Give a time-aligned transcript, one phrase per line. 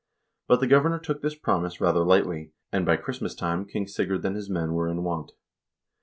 [0.47, 4.35] But the governor took this promise rather lightly, and by Christmas time King Sigurd and
[4.35, 5.33] his men were in want.